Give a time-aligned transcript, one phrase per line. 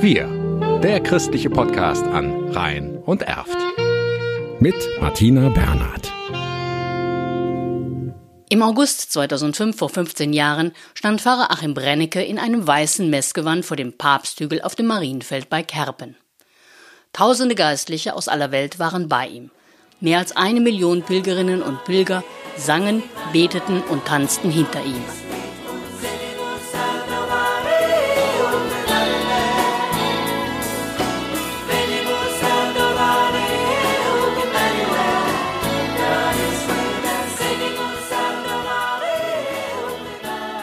[0.00, 0.28] Wir,
[0.82, 3.56] der christliche Podcast an Rhein und Erft.
[4.60, 6.12] Mit Martina Bernhard.
[8.50, 13.78] Im August 2005, vor 15 Jahren, stand Pfarrer Achim Brennecke in einem weißen Messgewand vor
[13.78, 16.14] dem Papsthügel auf dem Marienfeld bei Kerpen.
[17.14, 19.50] Tausende Geistliche aus aller Welt waren bei ihm.
[20.00, 22.22] Mehr als eine Million Pilgerinnen und Pilger
[22.58, 23.02] sangen,
[23.32, 25.27] beteten und tanzten hinter ihm.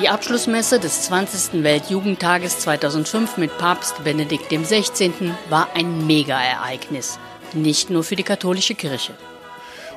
[0.00, 1.62] Die Abschlussmesse des 20.
[1.62, 5.12] Weltjugendtages 2005 mit Papst Benedikt XVI.
[5.50, 7.18] war ein Mega-Ereignis,
[7.52, 9.12] nicht nur für die katholische Kirche.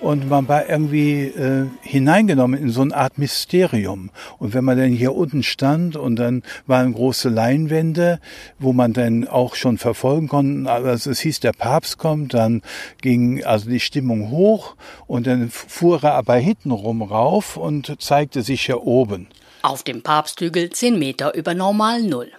[0.00, 4.08] Und man war irgendwie äh, hineingenommen in so eine Art Mysterium.
[4.38, 8.20] Und wenn man dann hier unten stand und dann waren große Leinwände,
[8.58, 12.62] wo man dann auch schon verfolgen konnte, also es hieß, der Papst kommt, dann
[13.02, 18.64] ging also die Stimmung hoch und dann fuhr er aber hintenrum rauf und zeigte sich
[18.64, 19.28] hier oben.
[19.62, 22.32] Auf dem Papsthügel zehn Meter über Normal Null.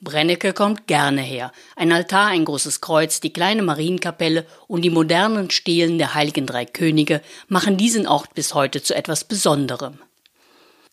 [0.00, 1.52] Brennecke kommt gerne her.
[1.74, 6.64] Ein Altar, ein großes Kreuz, die kleine Marienkapelle und die modernen Stelen der Heiligen Drei
[6.64, 9.98] Könige machen diesen Ort bis heute zu etwas Besonderem.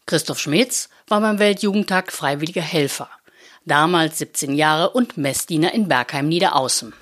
[0.05, 3.09] Christoph Schmitz war beim Weltjugendtag freiwilliger Helfer.
[3.65, 6.93] Damals 17 Jahre und Messdiener in Bergheim Niederaußen.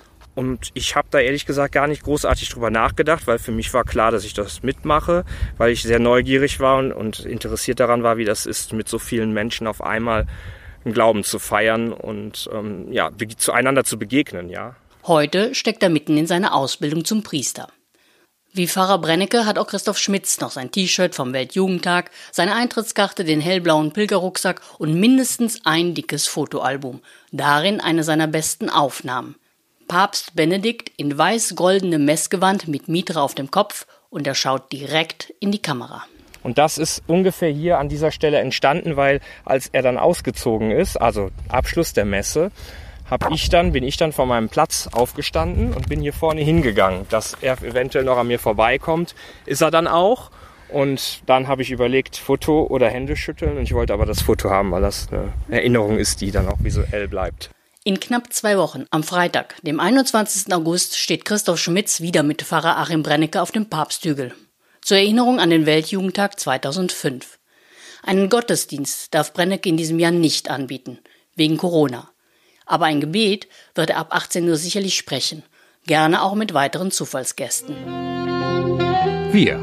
[0.41, 3.83] Und ich habe da ehrlich gesagt gar nicht großartig drüber nachgedacht, weil für mich war
[3.83, 5.23] klar, dass ich das mitmache,
[5.59, 8.97] weil ich sehr neugierig war und, und interessiert daran war, wie das ist, mit so
[8.97, 10.25] vielen Menschen auf einmal
[10.83, 14.75] einen Glauben zu feiern und ähm, ja, zueinander zu begegnen, ja.
[15.05, 17.67] Heute steckt er mitten in seiner Ausbildung zum Priester.
[18.51, 23.41] Wie Pfarrer Brennecke hat auch Christoph Schmitz noch sein T-Shirt vom Weltjugendtag, seine Eintrittskarte, den
[23.41, 27.01] hellblauen Pilgerrucksack und mindestens ein dickes Fotoalbum.
[27.31, 29.35] Darin eine seiner besten Aufnahmen.
[29.91, 35.51] Papst Benedikt in weiß-goldenem Messgewand mit Mitra auf dem Kopf und er schaut direkt in
[35.51, 36.03] die Kamera.
[36.43, 40.95] Und das ist ungefähr hier an dieser Stelle entstanden, weil als er dann ausgezogen ist,
[40.95, 42.51] also Abschluss der Messe,
[43.09, 47.05] hab ich dann, bin ich dann von meinem Platz aufgestanden und bin hier vorne hingegangen,
[47.09, 49.13] dass er eventuell noch an mir vorbeikommt.
[49.45, 50.31] Ist er dann auch.
[50.69, 53.57] Und dann habe ich überlegt, Foto oder Hände schütteln.
[53.57, 56.63] Und ich wollte aber das Foto haben, weil das eine Erinnerung ist, die dann auch
[56.63, 57.49] visuell bleibt.
[57.83, 60.53] In knapp zwei Wochen, am Freitag, dem 21.
[60.53, 64.35] August, steht Christoph Schmitz wieder mit Pfarrer Achim Brennecke auf dem Papsthügel.
[64.81, 67.39] Zur Erinnerung an den Weltjugendtag 2005.
[68.03, 70.99] Einen Gottesdienst darf Brennecke in diesem Jahr nicht anbieten,
[71.35, 72.11] wegen Corona.
[72.67, 75.41] Aber ein Gebet wird er ab 18 Uhr sicherlich sprechen,
[75.87, 77.75] gerne auch mit weiteren Zufallsgästen.
[79.31, 79.57] Wir,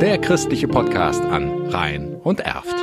[0.00, 2.76] der christliche Podcast an Rhein und Erft.